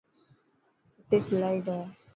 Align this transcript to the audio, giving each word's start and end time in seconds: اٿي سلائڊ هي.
اٿي 1.05 1.17
سلائڊ 1.25 1.65
هي. 1.73 1.79